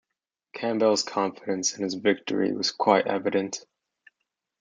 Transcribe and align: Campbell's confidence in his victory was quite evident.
Campbell's 0.53 1.03
confidence 1.03 1.75
in 1.77 1.83
his 1.83 1.93
victory 1.93 2.53
was 2.53 2.71
quite 2.71 3.05
evident. 3.05 3.63